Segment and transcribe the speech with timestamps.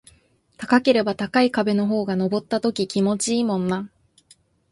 [0.57, 3.91] 高ければ高い壁の方が登った時気持ちいいもんな